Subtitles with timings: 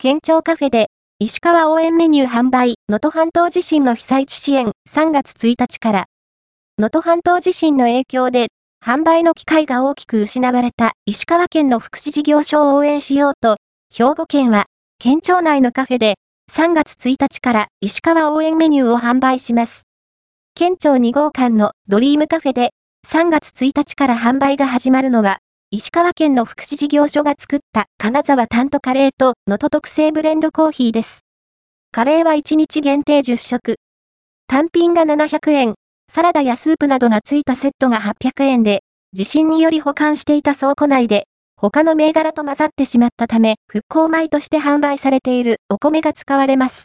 [0.00, 6.04] 県庁カフェで、石川応援メニュー販売、能登半島地震の被災地支援、3月1日から。
[6.78, 8.46] 能登半島地震の影響で、
[8.80, 13.56] 販売の機会が大きく失われた石川県の福祉事業所を応援しようと、
[13.92, 14.66] 兵庫県は、
[15.00, 16.14] 県庁内のカフェで、
[16.52, 19.88] 3月1日から石川応援メニューを販売します。
[20.54, 22.70] 県庁2号館のドリームカフェで、
[23.04, 25.38] 3月1日から販売が始まるのは、
[25.70, 31.26] 石川県の福祉事業所が作った金沢タントカレーと能登特製ブレンドコーヒーです。
[31.92, 33.74] カレーは1日限定10食。
[34.46, 35.74] 単品が700円、
[36.10, 38.80] サラダやスープなどがついたセットが800円で、
[39.12, 41.24] 地震により保管していた倉庫内で、
[41.58, 46.76] 他の銘柄と混ざってしまったため、復興米として販売されているお米が使われます。